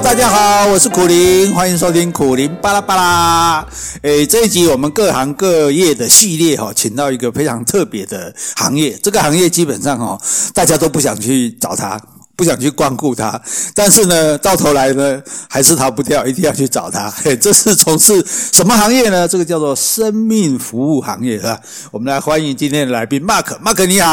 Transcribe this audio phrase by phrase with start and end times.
[0.00, 3.66] 大家好，我是苦苓，欢迎收听苦苓巴拉巴拉。
[4.02, 8.96] 诶，这一集我们各行各业的系列哈，请到一个非常特别的行业。
[9.02, 10.18] 这个行业基本上哈，
[10.54, 12.00] 大家都不想去找他，
[12.36, 13.40] 不想去光顾他，
[13.74, 17.12] 但是呢，到头来呢，还是逃不掉，一定要去找他。
[17.24, 19.26] 诶，这是从事什么行业呢？
[19.26, 21.58] 这个叫做生命服务行业，是吧？
[21.90, 24.08] 我们来欢迎今天的来宾，Mark，Mark 你好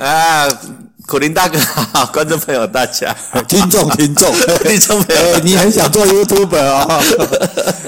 [0.00, 0.48] 啊。
[1.08, 1.58] 苦林大哥
[1.94, 3.16] 好， 观众朋友大家，
[3.48, 4.30] 听众听众
[4.62, 7.02] 听众朋友，你很想做 YouTuber 哦？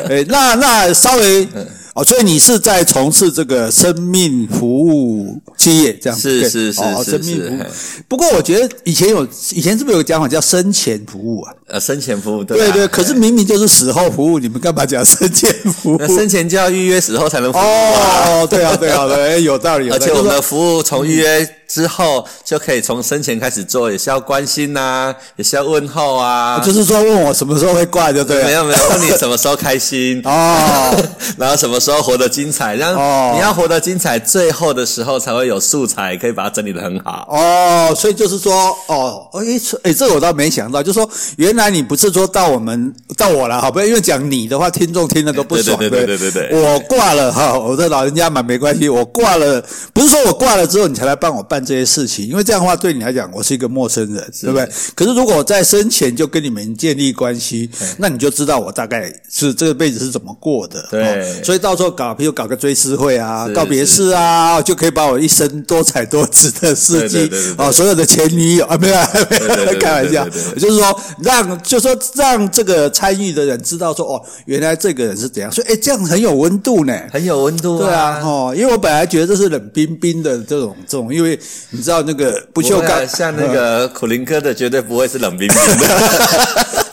[0.09, 1.47] 诶， 那那稍微。
[1.93, 6.49] 哦，所以你是在从事这个生命服务企业这样子？
[6.49, 7.61] 是是是哦，生命服务。
[8.07, 11.53] 不过我觉得以前有，以前是不是有个讲法叫生前服务啊？
[11.67, 12.57] 呃，生前服务对。
[12.57, 15.99] 对对，可是明明就是死后服务，你们干嘛讲生前服务？
[16.07, 17.61] 生前就要预约，死后才能服务。
[17.61, 19.91] 哦，对啊，对啊，对，有道理。
[19.91, 26.61] 而且我们的服务从预约之后就可以从生前开始做，也是要关心呐，也是要问候啊。
[26.65, 28.45] 就是说问我什么时候会挂就对了。
[28.45, 30.95] 没有没有，问你什么时候开心哦，
[31.37, 31.81] 然后什么。
[31.81, 32.93] 时候活得精彩，让
[33.35, 37.27] 你要活得精彩，最后的时候才会有素材，可以把它整理的很好。
[37.31, 39.41] 哦，所以就是说，哦，哎，
[39.85, 41.09] 哎，这个我倒没想到，就是说，
[41.39, 43.81] 原来你不是说到我们到我了，好不？
[43.81, 45.79] 因为讲你的话，听众听了都不爽。
[45.79, 46.61] 对对对对对对。
[46.63, 48.87] 我挂了哈，我的老人家嘛，没关系。
[48.91, 49.65] 我挂了，
[49.95, 54.69] 不是说我挂了之后你才来帮我办这些事情，因为这样的话对你来讲，我是一个陌生人，对不对？
[54.95, 60.87] 可是如果我在生前就跟你们建立关系，那你就知道我大概是这个辈子是怎么过的。
[60.91, 61.71] 对，所以到。
[61.71, 68.95] 到时候搞，比如搞个追思会啊，告别式啊，就可以把我一生多彩多姿的事迹哦，所有的前女友啊，没有，
[69.31, 70.29] 没有，开玩笑，
[70.59, 81.39] 就是说让，就是说让这个参与的人知道说，哦，原来这个人是怎样，所以哎，这样很有温度呢，很有温度，对啊，哦，因为我本来觉得这是冷冰冰的这种这种，因为
[81.71, 85.89] 你知道那个不锈钢，像那个 苦林哥的绝对不会是冷冰冰的，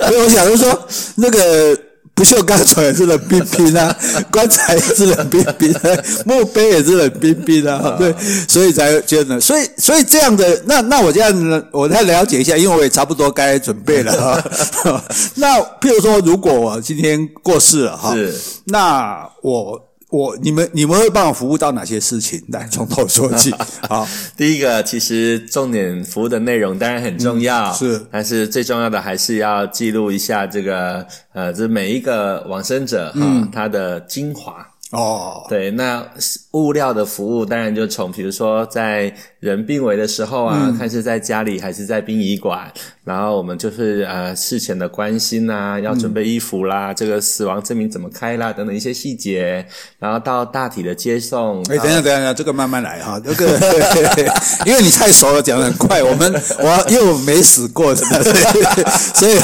[0.07, 1.77] 所以我想就说那个。
[2.17, 3.95] 不锈钢床也是冷冰冰啊，
[4.31, 5.81] 棺材也是冷冰冰啊，
[6.25, 8.11] 墓碑也是冷冰冰啊，对，
[8.47, 14.43] 所以才觉得，所以所以这样的，那那我这样呢，我再了解一下，因为我也差不多该准备了哈。
[15.35, 18.33] 那譬如说，如果我今天过世了哈，是，
[18.65, 19.79] 那我。
[20.09, 22.41] 我你们你们会帮我服务到哪些事情？
[22.49, 23.53] 来 从头说起。
[23.89, 24.07] 好，
[24.37, 34.65] 第一个其实重点服务的内容当然很重要，嗯、是，但是最重要的还是要记录一下这个呃，这每一个往生者哈、嗯，他的精华。
[34.91, 36.01] 哦，对，那
[36.53, 39.13] 物料的服务当然就从比如说在
[39.47, 42.71] 人病危的时候啊，嗯、看是在家里还是在殡仪馆。
[43.03, 49.65] 然后我们就是呃事前的关心啊，要准备衣服啦，嗯、这个死亡证明怎么开啦，等等一些细节。
[49.97, 51.63] 然后到大体的接送。
[51.69, 53.19] 哎，等一下，等一下，这个慢慢来哈。
[53.23, 53.47] 这个
[54.67, 56.03] 因为你太熟了，讲的很快。
[56.03, 58.33] 我们我因为我没死过， 所以
[59.15, 59.35] 所以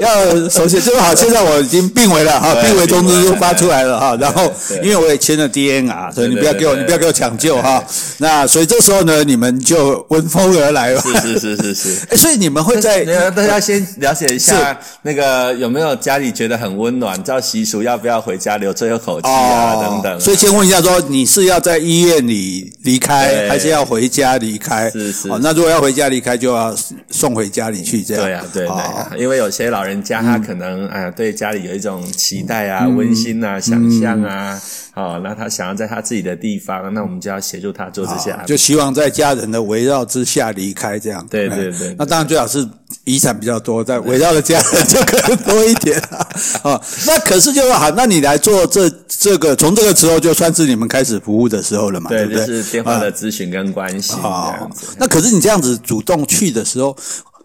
[0.00, 0.80] 要要熟悉。
[0.80, 4.16] 就好，现在我已经病危了哈，病危通知又发出来了哈。
[4.18, 4.50] 然后
[4.82, 7.84] 因为我也签了 DNR，所以你不要给我，你不要给我抢救哈。
[8.16, 11.00] 那所以这时候呢，你们就闻风而来了。
[11.00, 12.06] 是是是是是。
[12.10, 12.80] 哎，所以你们会。
[12.80, 20.18] 在大家先了解一下那个有没有家里觉得很温暖，照习俗要不要回家留最后口气啊、哦、等等。
[20.18, 24.88] 所以先问一下，说你是要在医院里离开，还是要回家离开？
[24.90, 25.28] 是是。
[25.28, 26.74] 哦，那如果要回家离开，就要
[27.10, 28.24] 送回家里去这样。
[28.24, 29.12] 对啊，对对、啊。
[29.18, 34.58] 因为有些老人家他可能哎呀、嗯，对家里有一种期待啊、嗯、温馨啊、想象啊。
[35.00, 41.26] 好、哦，那他想要在他自己的地方，那我们就要协助他做这些安排，就希望在家人的围绕之下离开，这样。
[41.30, 41.96] 对对对，对。
[41.98, 42.68] 那当然最好是
[43.04, 46.28] 遗产比较多，在围绕的家人就可能多一点啊。
[46.64, 52.10] 哦，那可是就说好，那你来做这这个，从这个时候就算是你们开始服务的时候了嘛？
[52.10, 52.46] 对，对不对？
[52.46, 54.88] 就是电话的咨询跟关系这样子。
[54.98, 56.94] 那可是你这样子主动去的时候，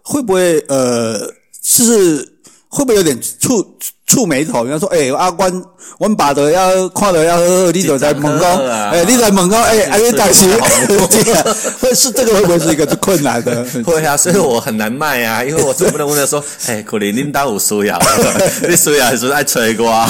[0.02, 2.16] 会不会呃，是
[2.68, 4.64] 会不会有点触触眉头？
[4.64, 5.62] 人家说，哎，阿关。
[5.98, 10.50] 我们爸的要看到要喝，你就在问讲，哎，你在问讲，哎，哎，你担心，
[11.78, 13.64] 会 是这个会不会是一个困难的？
[13.86, 17.96] 会啊，所以我很难卖啊，因为我总不能问他说，哎，苦苓恁家有需要，
[18.68, 20.08] 你需要还是爱吹瓜？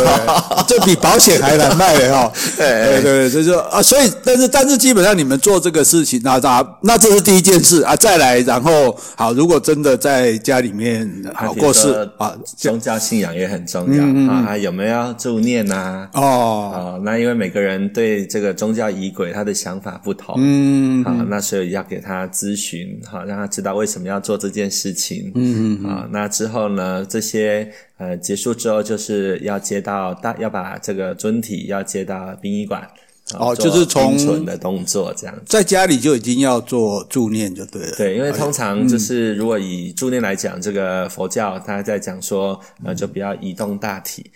[0.66, 2.32] 这比保险还难卖的哈。
[2.56, 15.64] 对对对，所以说啊，所以但是但是基本上你们做这个事情，那那那这是第一件事啊，再来然后好，如果真的在家里面好过世啊，宗教信仰也很重要啊，有没有要助念？
[15.66, 32.86] 呐哦，哦，那因为每个人对这个宗教仪轨他的想法不同，嗯，好，那所以要给他咨询，好，让他知道为什么要做这件事情，嗯嗯，好，那之后呢，这些呃结束之后，就是要接到大，要把这个尊体要接到殡仪馆，
[33.34, 37.96] 哦，就是从存的动作这样，在家里就已经要做助念就对了。
[37.96, 44.30] 对，因为通常就是如果以助念来讲，这个佛教他在讲说，呃，就不要移动大体，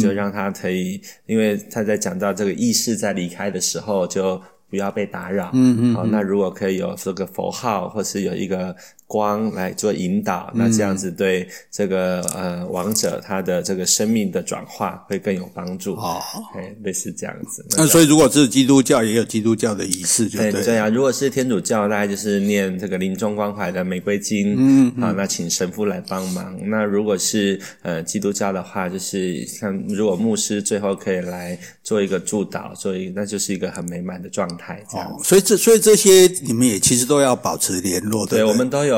[0.00, 8.74] 就让他可以，因为他在讲到这个意识在离开的时候就不要被打扰，嗯嗯，好，那如果可以有这个佛号，或是有一个。
[9.08, 15.94] 光来做引导，那这样子对这个呃王者他的这个生命的转化会更有帮助。
[15.94, 16.20] 哦，
[16.54, 17.64] 哎，类似这样子。
[17.70, 20.52] 那所以如果是基督教，也有基督教的仪式，就对。
[20.62, 24.54] 对啊，如果是天主教，大概就是念这个临终关怀的玫瑰经。
[24.58, 26.54] 嗯，好，那请神父来帮忙。
[26.68, 34.84] 那如果是呃基督教的话，就是像如果牧师最后可以来做一个祝祷，做一个那就是一个很美满的状态。
[34.90, 35.18] 这样。
[35.24, 38.36] 所以这所以这些你们也其实都要保持联络的。
[38.36, 38.97] 对，我们都有。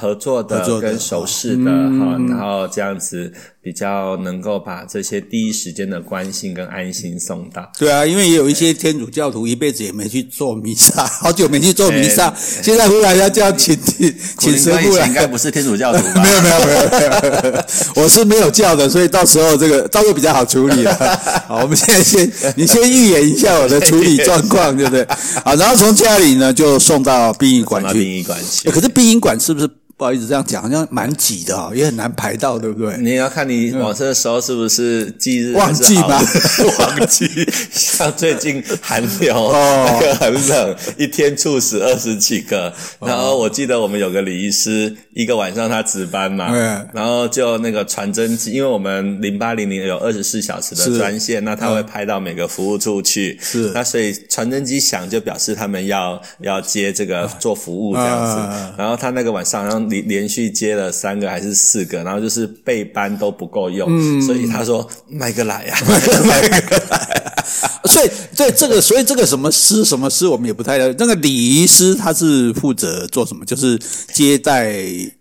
[0.00, 3.32] 合作的跟熟识的哈，然后这样子。
[3.62, 7.70] 比较能够把这些第一时间的关心跟安心送到。
[7.78, 16.22] 对啊，因为也有一些天主教徒一辈子也没去做弥撒，好久没去做弥撒，现在忽然要叫请请请神父来，应该不是天主教徒吧？
[16.22, 16.80] 没有没有没有
[17.42, 20.94] 没有，我是没有叫的，所以到时候这个到时候比较好处理了。
[21.46, 25.06] 好，我们现在先你先预演一下我的处理状况，对不对？
[25.44, 27.92] 好，然后从家里呢就送到殡仪馆去。
[27.92, 28.70] 殡仪馆去。
[28.70, 29.68] 可是殡仪馆是不是？
[29.96, 32.96] 不好意思，这样讲好像蛮挤的哦，也很难排到，对不对？
[32.96, 36.18] 你要看你往生的时候是不是忌日旺季吧？
[36.78, 37.28] 旺季，
[37.70, 42.72] 像最近寒流，哦，那个很冷，一天猝死二十几个。
[42.98, 46.50] 然后我记得我们有个李医师，一个晚上他值班嘛，
[46.94, 53.70] 然后就那个传真机，因为我们零八零零有二十四小时的专线，那他会拍到每个服务处去，是。
[53.74, 58.74] 那所以传真机响就表示他们要要接这个做服务这样子。
[58.78, 59.80] 然后他那个晚上然后。
[59.90, 67.22] 连连续接了三个还是四个，然后就是备班都不够用，嗯、所以他说买个来呀，买个来。
[67.84, 70.96] 所以对这个，所以这个什么师什么师，我们也不太了解。
[70.98, 73.44] 那个礼仪师他是负责做什么？
[73.44, 73.78] 就是
[74.12, 74.72] 接待，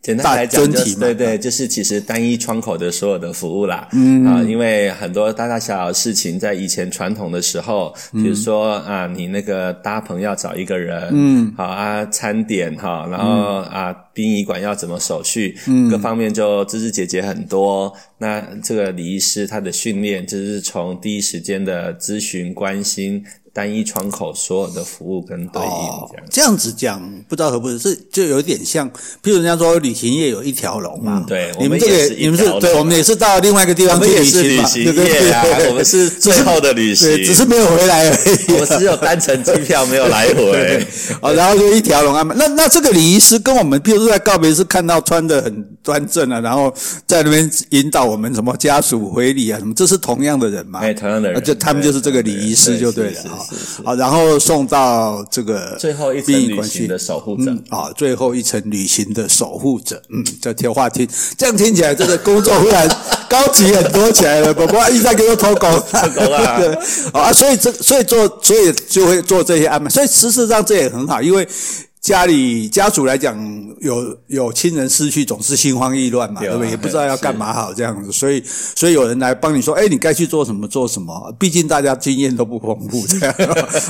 [0.01, 3.87] 简单来讲就是对对，就是其实单一窗口的所有的服务啦。
[3.93, 17.93] 嗯啊，因为很多大大小小事情，在以前传统的时候，比如说啊，你那个搭棚要找一个人，嗯，好啊，餐点哈，然后啊，殡仪馆要怎么手续，嗯，各方面就枝枝节节很多。
[18.19, 23.25] 那这个李医师他的训练，就是从第一时间的咨询关心。
[23.59, 25.69] 单一窗口所有的服务跟对应
[26.09, 26.97] 这样，这样子讲，
[27.27, 28.89] 不知道合不合适，就有点像，
[29.21, 35.05] 譬如人家说旅行业有一条龙嘛，对，你们这个你们是对，我们也是到另外一个地方去旅行嘛，对对？
[35.05, 40.87] 对， 我们是最后的旅行，只是没有回来而已，我只有单程机票没有来回，
[41.21, 42.33] 哦，然后就一条龙安排。
[42.35, 46.73] 那那这个礼仪师跟我们，譬如说在告别式看到穿的很端正啊，然后
[47.05, 50.79] 在那边引导我们什么家属回礼啊什么，这是同样的人嘛？
[50.79, 53.39] 哎，同样的人，就他们就是这个礼仪师就对了啊。
[53.83, 57.55] 好，然后送到这个最后一层旅行的守护者。
[57.69, 61.07] 啊，最后一层旅行的守护者，嗯，叫贴画厅，
[61.37, 62.87] 这样听起来这个工作忽然
[63.29, 64.53] 高级很多起来了。
[64.53, 66.73] 宝宝一直在给我偷狗，偷狗啊， 对，
[67.13, 71.47] 啊，所以这所以做所以就会做这些安排，所以事实上这也很好，因为。
[72.01, 73.37] 家里家属来讲，
[73.81, 76.69] 有有亲人失去，总是心慌意乱嘛，对不对？
[76.69, 81.35] 也不知道要干嘛好这样子，所以所以有人来帮你说，哎，你该去做什么做什么。
[81.37, 83.35] 毕竟大家经验都不丰富， 这样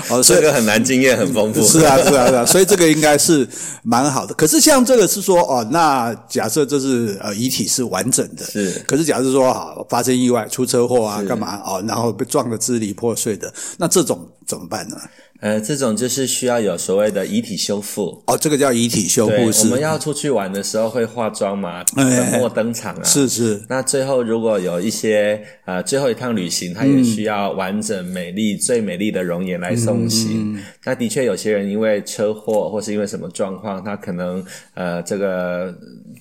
[0.10, 1.62] 哦，这个很难经验很丰富。
[1.62, 3.48] 是啊，是啊，是啊，所以这个应该是
[3.84, 4.34] 蛮好的。
[4.34, 8.84] 可是像这个是说，哦，那假设这是呃遗体是完整的，是。
[8.88, 14.98] 可是假设说啊发生意外出车祸啊干嘛哦，然后被撞得支离破碎的，那这种怎么办呢？
[15.42, 19.34] 呃，这种就是需要有所谓的遗体修复哦，这个叫遗体修复。
[19.36, 23.04] 我们要出去玩的时候会化妆嘛，粉墨登场啊。
[23.04, 23.62] 是是。
[23.70, 30.56] 那最后如果有一些呃最后一趟旅行，他也需要完整美丽、嗯、最美丽的容颜来送行。
[30.56, 35.74] 嗯、那的确有些人因为车祸或是因为什么状况，他可能呃这个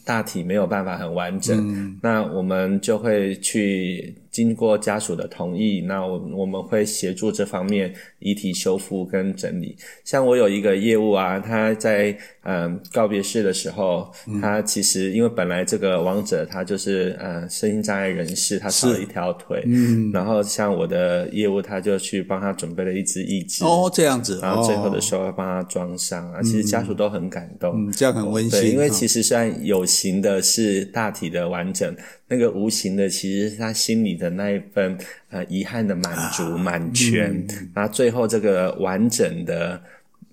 [0.05, 4.15] 大体没有办法很完整，嗯、那我们就会去。
[4.39, 9.77] 经过家属的同意，那我我们会协助这方面遗体修复跟整理。
[10.05, 31.93] 像我有一个业务啊，他在嗯告别式的时候，嗯、他其实因为本来这个亡者他就是呃身心障碍人士，他少了一条腿，嗯，然后像我的业务，他就去帮他准备了一只义肢哦，这样子，然后最后的时候要帮他装上啊，其实家属都很感动，嗯，这样很温馨，对，因为其实虽然有形的是大体的完整。
[32.31, 34.97] 那个无形的，其实是他心里的那一份
[35.31, 39.81] 呃遗憾的满足满全，然后最后这个完整的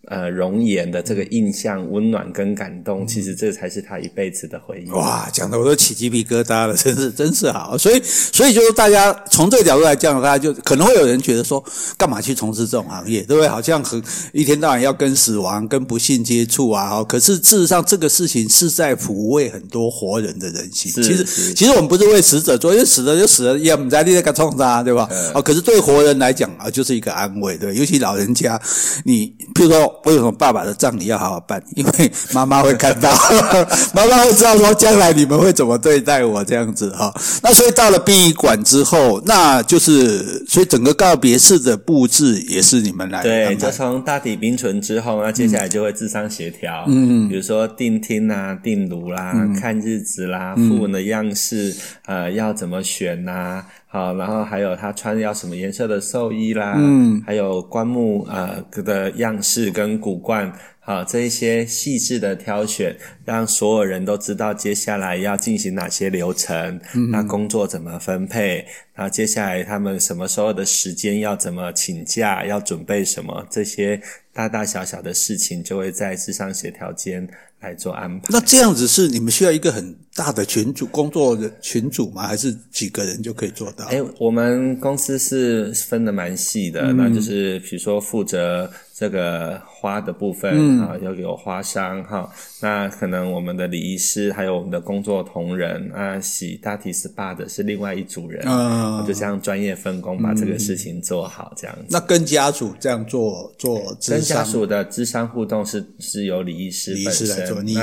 [0.08, 4.90] 呃容颜的这个印象、温暖跟感动，其实这才是他一辈子的回忆。
[4.92, 7.78] 哇，讲的我都起鸡皮疙瘩了，真是 真是好。
[7.78, 11.64] 所以所以就是大家从这个角度来讲，大家就可能会有人觉得说，
[11.98, 13.48] 干嘛去从事这种行业，对不对？
[13.48, 17.04] 好像很一天到晚要跟死亡、跟不幸接触啊。
[17.04, 20.92] 可是事实上，这个事情是在抚慰很多活人的人心。
[20.92, 25.10] 其实其实我们不是为死者做，因为死了就死了，也不在你那个创伤，对吧？
[25.34, 28.60] 哦，可是对活人来讲啊，就是一个安慰，对，尤其老人家，
[29.04, 31.62] 你譬如说，为什么爸爸的葬礼要好好办？
[31.76, 33.10] 因为妈妈会看到，
[33.96, 37.14] 妈妈会知道说将来你们会怎么对待我这样子哈。
[37.42, 51.76] 那所以到了殡仪馆之后，那就是所以整个告别式的布置也是你们来 对，就从大体冰存之后，那接下来就会智商协调，嗯，比如说定厅啊、定炉啦、看日子啦、訃闻的样式，
[52.06, 53.64] 呃，要怎么选呐？
[53.96, 74.02] 好，然后还有他穿要什么颜色的寿衣啦，嗯，还有棺木呃的样式跟古冠，好，这一些细致的挑选，让所有人都知道接下来要进行哪些流程，嗯，那工作怎么分配，然后接下来他们什么时候的时间要怎么请假，要准备什么，这些
[74.34, 77.28] 大大小小的事情就会在智商协调间
[77.60, 78.28] 来做安排。
[78.30, 82.26] 那这样子是你们需要一个很大的群组工作的群组吗？
[82.26, 83.86] 还是几个人就可以做到？
[83.88, 92.32] 诶，我们公司是分得蛮细的，嗯、那就是比如说负责这个花的部分、嗯、啊，要有花商哈。
[92.66, 101.88] 那可能我们的礼仪师还有我们的工作同仁啊，洗大体 SPA 的是另外一组人，嗯，就这样专业分工把这个事情做好，这样子。
[101.90, 107.76] 那跟家属这样做做跟家属的咨商互动是是由礼仪师本身来做，你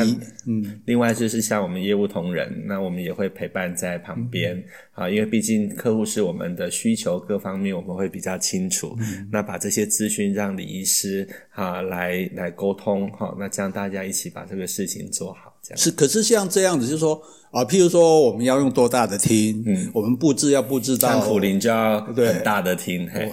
[0.47, 2.23] 嗯，另外就是像我们业务同。
[2.23, 8.97] 同仁，那我们也会陪伴在旁边、嗯、啊，因为毕竟客户是我们的需求各方面，我们会比较清楚。
[9.01, 15.52] 嗯、那把这些资讯让礼仪师啊来来沟通哈、啊，那这样大家一起把这个事情做好。
[15.62, 17.21] 这样是，可是像这样子，就是说
[17.52, 23.09] 啊，譬如说我们要用多大的厅，嗯，我们布置要布置到像普林就要很大的厅。
[23.12, 23.33] 嘿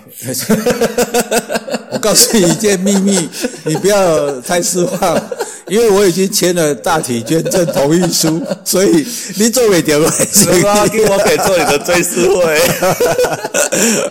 [1.91, 3.17] 我告诉你一件秘密，
[3.65, 5.29] 你不要太失望。
[5.69, 9.05] 因为我已经签了大体捐赠同意书，所以
[9.37, 12.59] 你做没点位，所以我可以做你的追思会。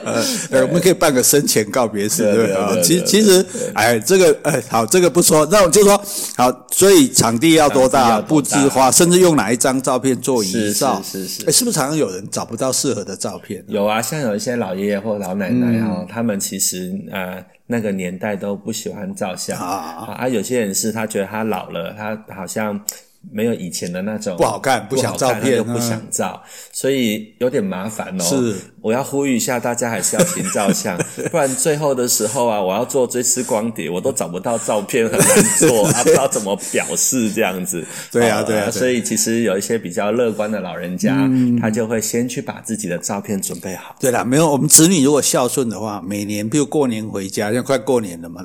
[0.50, 2.76] 呃，我们可以办个生前告别式，对不对啊？
[2.82, 6.00] 其其实，哎，这个，哎，好，这个不说，那我就说，
[6.36, 11.02] 好，所以场地要多大，布置花，甚至用哪一张照片做遗照？
[11.04, 13.62] 是是是，哎，是不是常常有人找不到适合的照片？
[13.68, 17.44] 有啊，像有一些老爷爷或老奶奶哈，他们其实呃。
[17.68, 22.84] 那个年代都不喜欢照相啊，啊，有些人是他觉得他老了，他好像。
[23.30, 28.25] 没有以前的那种不好看，不想照片，又不想照，所以有点麻烦哦。
[28.25, 30.96] 是，我要呼吁一下大家，还是要勤照相，
[31.30, 37.84] 不然最后的时候啊，我要做追思光碟，我都找不到照片，很难做， 啊，不知道怎么表示这样子。
[38.10, 38.70] 对啊，对啊。
[38.70, 41.28] 所以其实有一些比较乐观的老人家，
[41.60, 43.96] 他就会先去把自己的照片准备好。
[44.00, 48.42] 对啦，没有我们子女如果孝顺的话，每年比如过年回家，像快过年了嘛，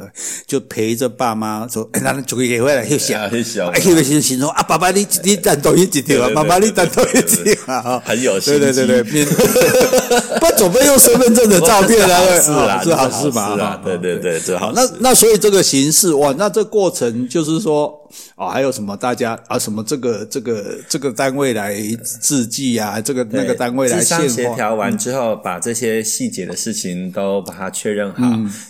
[0.47, 4.62] 就陪着爸妈说，哎，那就可以回来休息啊，休息啊，休息心说啊。
[4.63, 6.29] 爸爸，你你单独一几条啊？
[6.33, 8.01] 妈妈，你单独一几条啊？
[8.05, 9.25] 很有心机，对对对对，
[10.39, 13.41] 不准备用身份证的照片来，是啊，是好事嘛？
[13.61, 14.71] 啊，对对对，这好。
[14.73, 17.99] 那那所以这个形式哇，那这过程就是说。
[18.35, 18.95] 哦，还有什么？
[18.97, 21.75] 大家啊，什么这个这个这个单位来
[22.21, 23.01] 制记啊？
[23.01, 28.23] 这个那个单位来协调完之后，把这些细节的事情都把它确认好。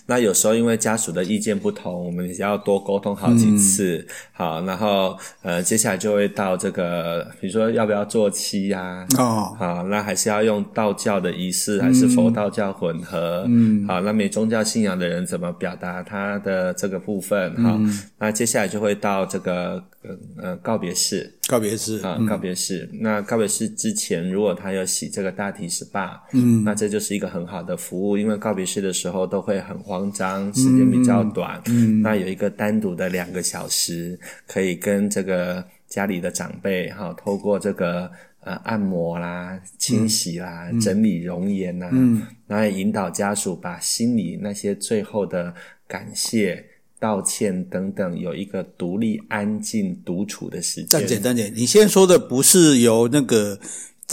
[0.05, 4.05] 那有时候因为家属的意见不同，我们也要多沟通好几次。
[4.31, 9.05] 好，然后呃，接下来就会到这个，比如说要不要做七呀？
[9.17, 13.45] 哦，好，那还是要用道教的仪式，还是佛道教混合？
[13.47, 17.55] 嗯，好，那没宗教信仰的人怎么表达他的这个部分？
[17.63, 17.79] 好，
[18.19, 19.25] 那接下来就会到。
[19.33, 22.89] 这个呃呃告别式，告别式啊，告别式。
[22.93, 45.53] 那告别式之前，如果他要洗这个大体 SPA，嗯，那这就是一个很好的服务，因为告别式的时候都会很慌张，时间比较短，嗯，那有一个单独的两个小时，可以跟这个家里的长辈哈，透过这个呃按摩啦、清洗啦、整理容颜呐，嗯，然后引导家属把心里那些最后的
[45.87, 46.65] 感谢。
[47.03, 50.87] 道歉等等，有一个独立、安静、独处的时间。
[50.87, 53.59] 暂且，暂且，你现在说的不是由那个。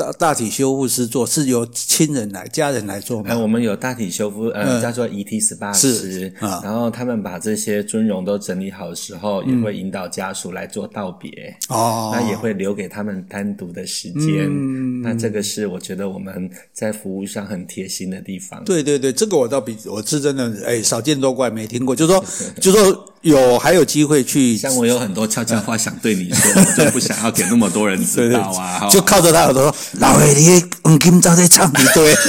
[0.01, 3.37] 大大体修复师做是由亲人来、家人来做吗？
[3.37, 11.31] 我们有大体修复，呃，叫做遗体 SPA 师，然后他们把这些尊容都整理好的时候，也会引导家属来做道别。
[11.69, 14.47] 哦，那也会留给他们单独的时间。
[14.49, 18.65] 嗯，那这个是我觉得我们在服务上很贴心的地方。
[18.65, 21.95] 对对对，这个我倒比我是真的，哎，少见多怪，没听过。
[21.95, 22.25] 就是说，
[22.59, 23.07] 就是说。
[23.23, 32.15] 有还有机会去，像我有很多悄悄话想对你说，我就不想要给那么多人知道啊， 就靠着他耳朵说，老魏，你黄金早在唱一堆。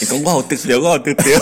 [0.00, 1.38] 你讲我丢掉，我得掉。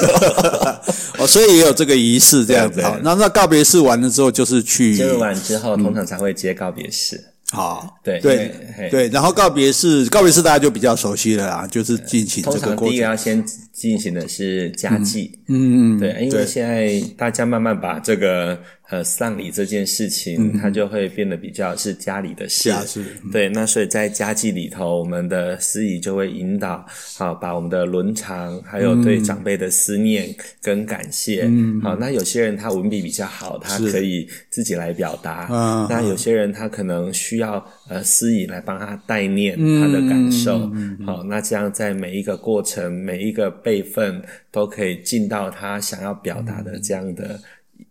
[1.19, 2.83] 哦，所以也有这个仪式这样子。
[2.83, 4.97] 好，那那告别式完了之后，就是去。
[4.97, 7.32] 接完之后，通常才会接告别式。
[7.53, 8.51] 好，对对
[8.91, 15.39] 对，然后告别式，告别式大家就比较熟悉了啦，就是进行这个第一个要先进行的是家祭。
[15.49, 18.59] 嗯嗯，对，因为现在大家慢慢把这个。
[18.93, 22.71] 呃，丧礼这件事情，它就会变得比较是家里的事。
[23.33, 26.85] 对，那所以在家祭里头，我们的司仪就会引导，
[27.17, 30.29] 好，把我们的伦常，还有对长辈的思念
[30.61, 40.71] 跟感谢，嗯，好，那有些人他文笔比较好，他可以自己来表达，嗯，那有些人他可能需要呃司仪来帮他代念他的感受，
[41.07, 47.41] 好，那这样在每一个过程，每一个辈分都可以尽到他想要表达的这样的。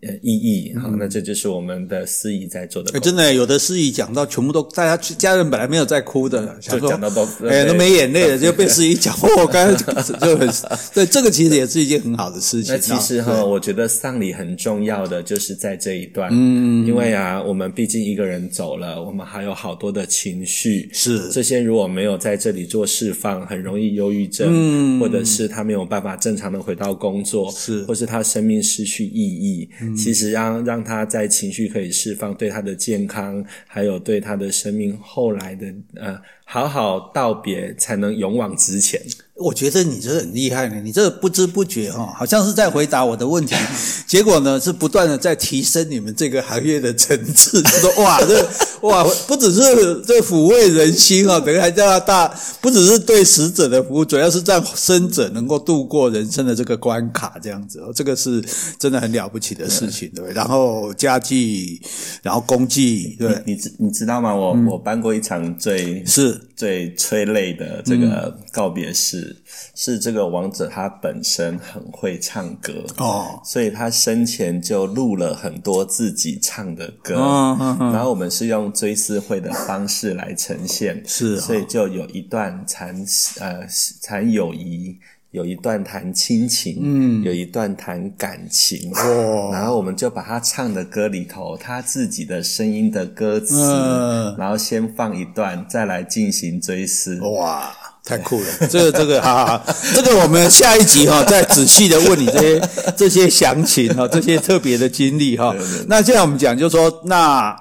[0.02, 3.00] 呃，意义好，那这就是我们的司仪在做的。
[3.00, 9.16] 真的，有的司仪讲到全部都，大家家人本来没有在哭的，就讲到都，哎，都没眼泪了，就被司仪讲。
[9.38, 10.50] 我刚才 就很，
[10.94, 12.74] 对，这个其实也是一件很好的事情。
[12.74, 29.70] 那其实哈，我觉得丧礼很重要的就是在这一段，嗯，因为啊，我们毕竟一个人走了，我们还有好多的情绪，是这些如果没有在这里做释放，很容易忧郁症，嗯，或者是他没有办法正常的回到工作，是，或是他生命失去意义。
[29.96, 39.02] 其实让让他在情绪可以释放，对他的健康，还有对他的生命后来的呃好好道别，才能勇往直前。
[39.42, 43.56] 我觉得你这很厉害呢，你这不知不觉哈，好像是在回答我的问题，
[44.08, 47.62] 结果呢是不断的在提升你们这个行业的层次。
[47.62, 48.48] 就说 哇，这
[48.82, 52.28] 哇不只是这抚慰人心啊，等于还叫大，
[52.62, 58.44] 不只是对死者的服务，主要是让生者能够度过人生的这个关卡，这样子哦，这个是
[58.78, 60.32] 真的很了不起的事情，对。
[60.34, 61.82] 然后家祭，
[62.22, 64.34] 然后公祭，对，你知你知道吗？
[64.34, 69.36] 我我办过一场最是最催泪的这个告别式。
[69.74, 82.96] 是这个王者他本身很会唱歌哦，所以他生前就录了很多自己唱的歌，哦哦哦、然后我们是用追思会的方式来呈现，是、哦，所以就有一段残
[83.40, 83.66] 呃
[84.00, 84.96] 残友谊，
[85.32, 97.72] 有一段谈亲情，嗯，有一段谈感情，哦，然后我们就把他唱的歌里头他自己的声音的歌词，嗯、然后先放一段，再来进行追思，哇。
[98.04, 105.56] 太酷了，这 个这个，好好好，这个我们下一集哈，再仔细的问你这些 这些详情哈，这些特别的经历哈。
[105.88, 107.56] 那现在我们讲，就是说那。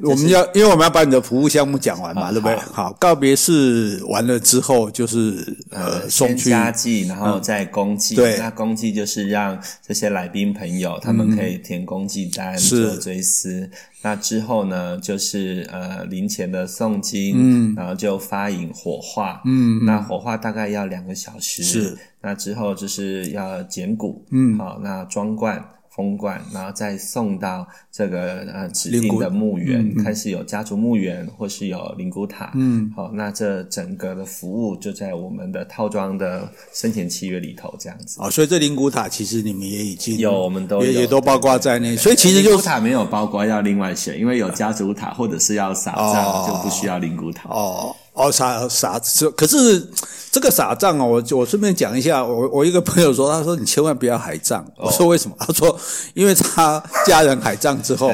[0.00, 2.56] 我们要，因为我们要把你的服务项目讲完嘛，对不对？
[2.72, 8.14] 好，告别式完了之后，就是呃，送去家祭，然后再公祭。
[8.14, 13.68] 对，那公祭就是让这些来宾朋友他们可以填公祭单做追思。
[14.00, 21.64] 那之后呢，就是呃灵前的诵经，嗯，然后就发引火化，嗯，那火化大概要两个小时。
[21.64, 25.62] 是，那之后就是要捡骨，嗯，好，那装罐。
[25.98, 32.52] 封罐，然后再送到这个呃指定的墓园，嗯嗯、看是有家族墓园或是有灵骨塔。
[32.54, 38.20] 嗯，好，那这整个的服务就在我们的套装的生前契约里头，这样子。
[38.22, 41.96] 哦，所以这灵骨塔其实你们也已经有，我们都也也都包括在内。
[41.96, 47.48] 所以其实灵骨塔没有包括要另外选，因为有家族塔或者是要撒葬，哦、就不需要灵骨塔。
[47.48, 47.96] 哦。
[48.18, 49.88] 哦，撒撒这可是
[50.32, 54.60] 这个撒葬哦，我我顺便讲一下，我我一个朋友说，他说你千万不要海葬。
[54.76, 55.36] 哦、我说为什么？
[55.38, 55.78] 他说
[56.14, 58.12] 因为他家人海葬之后，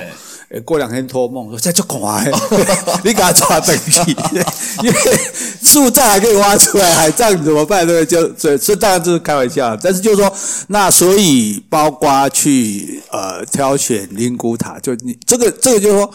[0.51, 4.17] 对过两天托梦说这就乖，哦、你给他抓登记，
[4.85, 4.97] 因为
[5.63, 7.87] 树葬还可以挖出来，海葬怎么办？
[7.87, 8.29] 对不对？
[8.29, 10.31] 就这这当然就是开玩笑，但是就是说，
[10.69, 16.11] 那所以包括去呃挑选灵骨塔，就你这个这个就是说。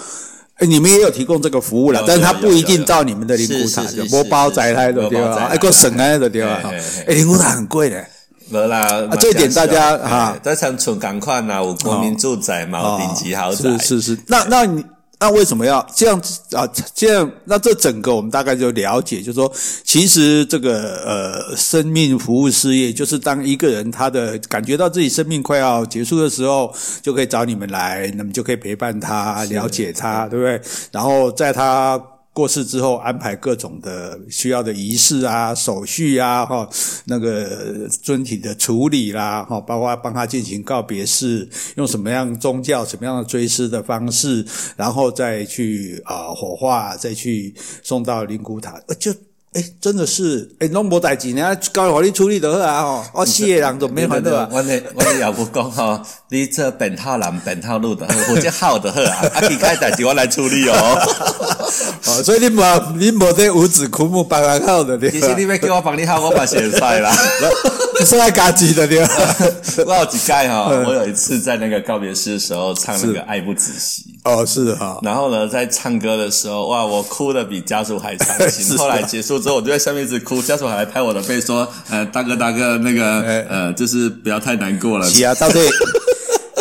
[0.59, 6.71] 哎，你们也有提供这个服务了，但是他不一定到你们的灵骨塔，就包包在他的地方，哎，个省啊的地方，
[7.07, 8.05] 哎，灵骨塔很贵的，
[8.49, 14.85] 没啦，啊，这一点大家哈，在长春赶快呐，有国民住宅嘛，有顶级豪宅，是是是，那那你。
[15.19, 16.65] 那为什么要这样子啊？
[16.95, 19.51] 这样，那这整个我们大概就了解，就是说，
[19.83, 30.61] 其实这个呃，生命服务事业，就是当一个人他的感觉到自己生命快要结束的时候，就可以找你们来，那么就可以陪伴他，了解他，对不对？
[30.91, 32.01] 然后在他。
[32.39, 36.65] 过世之后，安排各种的需要的仪式啊、手续啊，哈，
[37.03, 44.45] 那个尊体的处理啦，哈，包括帮他进行告别式，用什么样宗教、什么样的追思的方式，
[44.77, 49.13] 然后再去啊火化，再去送到灵骨塔，就
[49.53, 52.83] 哎，真的是，哎，拢无代志呢，交予你处理就好啊！
[52.83, 54.47] 吼，我死的人都免烦恼啊。
[54.51, 60.75] 我的我的也不讲吼， 你这本套人本套路的，我这好的好啊， 啊，其他代志我来处理哦。
[62.05, 62.61] 哦，所以你无
[62.95, 67.11] 你无得五子枯木帮人好的，其实你要叫我帮你好，我把写出来啦。
[68.05, 69.09] 是爱家己的对吧？
[69.87, 74.18] 我有几盖哈，我有一次在那个告别式的时候唱那个爱不仔细。
[74.23, 74.99] 哦，是哈。
[75.01, 78.75] 然后呢，在唱歌的时候，哇，我哭的比家属还伤心。
[78.77, 79.39] 后来结束。
[79.39, 85.59] 之后我就在下面一直哭，家属还拍我的背说：“呃，大哥大哥，那个呃，就是不要太难过了。”是啊，到底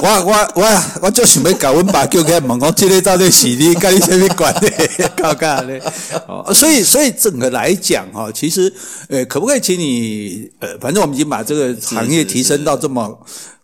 [0.00, 4.72] 我我我我就想要搞阮爸叫起来问我，这个到底是你跟你什么关系？
[5.20, 5.80] 搞搞的
[6.28, 8.72] 哦，所以所以整个来讲哈，其实
[9.08, 13.18] 呃，可不可以请你呃，反正我们已经把这个行业提升到这么。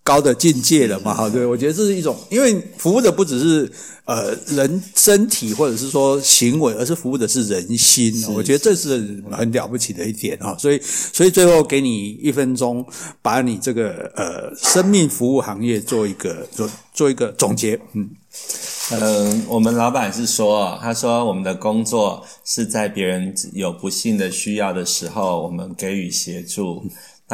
[0.04, 1.14] 高的境界了嘛？
[1.14, 3.72] 哈，对，我觉得这是一种，因为服务的不只是
[4.04, 8.22] 呃人身体或者是说行为，而是服务的是人心。
[8.34, 10.54] 我觉得这是很了不起的一点哈。
[10.58, 12.84] 所以，所以最后给你一分钟，
[13.22, 17.80] 把你这个呃生命服务行业做一个做做一个总结。
[17.94, 18.10] 嗯
[18.90, 26.84] 嗯、呃，我们老板是说，他说我们的工作是在别人有不幸的需要的时候，我们给予协助。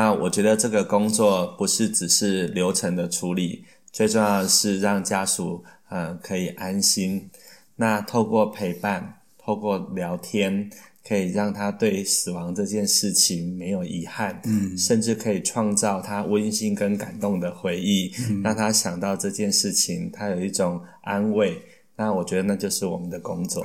[0.00, 7.28] 那我觉得这个工作不是只是流程的处理，最重要的是让家属呃可以安心。
[7.76, 10.70] 那透过陪伴，透过聊天，
[11.06, 21.60] 可以让他对死亡这件事情没有遗憾，嗯，甚至可以创造他温馨跟感动的回忆，嗯，让他想到这件事情，他有一种安慰。
[22.00, 23.62] 那我觉得那就是我们的工作。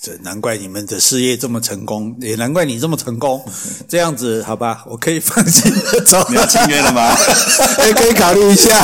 [0.00, 3.44] 这难怪你们的事业这么成功，也难怪你这么成功。
[3.86, 6.26] 这样子，好吧，我可以放心的走。
[6.30, 7.14] 你要签约了吗？
[7.86, 8.82] 也 可以考虑一下。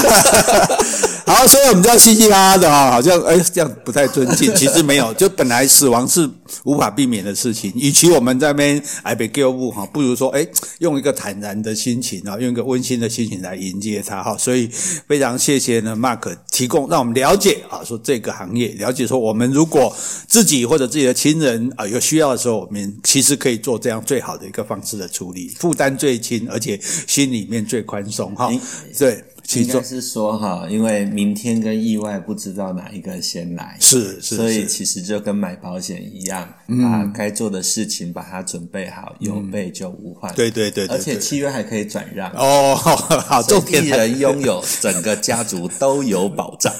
[1.30, 4.52] 好，所以我们这样嘻嘻哈哈的哈，好像哎，这样不太尊敬。
[4.56, 6.28] 其实没有，就本来死亡是
[6.64, 7.72] 无法避免的事情。
[7.76, 10.44] 与其我们在那边挨被丢物哈，不如说哎，
[10.80, 14.36] 用一个坦然的心情啊，用一个温馨的心情来迎接他哈。
[14.36, 14.68] 所以
[15.06, 19.94] 非常谢谢呢，Mark 提供让我们了解啊，说这个行业，了解说我们如果
[20.26, 28.50] 自己或者自己的亲人啊有需要的时候，我们其实可以做这样最好的一个方式的处理，负担最轻，而且心里面最宽松哈。
[28.98, 29.24] 对。
[29.56, 40.32] 应该是说哈，因为明天跟意外不知道哪一个先来，是是，所以其实就跟买保险一样，把该做的事情把它准备好，有备就无患。
[40.34, 46.72] 对对对，而且契约还可以转让哦，好，重点一人拥有 整个家族都有保障。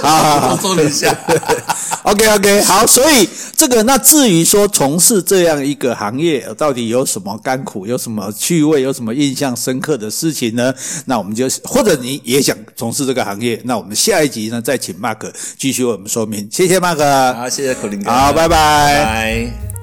[0.00, 1.12] 好 好好，说一下。
[2.04, 10.72] OK OK，好，所以这个那至于说从事这样一个行业到底有什么甘苦，有什么趣味，有什么印象深刻的事情呢？
[11.04, 11.48] 那我们就。
[11.80, 16.46] 或者你也想从事这个行业，那我们下一集呢，再请 Mark 继续为我们说明。
[16.52, 18.48] 谢谢 Mark，好，谢谢口令哥，好，拜拜。
[18.48, 19.79] 拜拜。